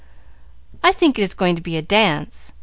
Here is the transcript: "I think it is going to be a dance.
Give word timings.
"I 0.81 0.93
think 0.93 1.19
it 1.19 1.21
is 1.21 1.35
going 1.35 1.55
to 1.57 1.61
be 1.61 1.77
a 1.77 1.83
dance. 1.83 2.53